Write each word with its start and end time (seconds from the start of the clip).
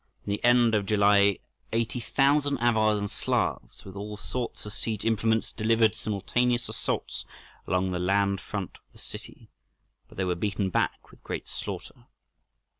In 0.25 0.31
the 0.31 0.43
end 0.43 0.73
of 0.73 0.87
July 0.87 1.37
80,000 1.73 2.57
Avars 2.57 2.97
and 2.97 3.11
Slavs, 3.11 3.85
with 3.85 3.95
all 3.95 4.17
sorts 4.17 4.65
of 4.65 4.73
siege 4.73 5.05
implements, 5.05 5.53
delivered 5.53 5.93
simultaneous 5.93 6.67
assaults 6.67 7.23
along 7.67 7.91
the 7.91 7.99
land 7.99 8.41
front 8.41 8.77
of 8.83 8.91
the 8.93 8.97
city, 8.97 9.51
but 10.07 10.17
they 10.17 10.25
were 10.25 10.33
beaten 10.33 10.71
back 10.71 11.11
with 11.11 11.21
great 11.23 11.47
slaughter. 11.47 12.07